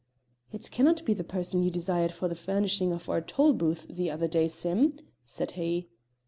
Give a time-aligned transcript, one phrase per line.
[0.51, 4.27] "It cannot be the person you desired for the furnishing of our tolbooth the other
[4.27, 5.89] day, Sim?" said he.